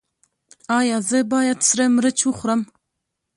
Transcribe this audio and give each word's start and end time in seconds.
ایا 0.79 0.97
زه 1.09 1.19
باید 1.33 1.59
سره 1.69 1.83
مرچ 1.95 2.19
وخورم؟ 2.25 2.61